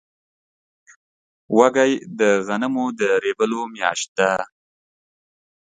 [1.57, 4.31] وږی د غنمو د رېبلو میاشت ده.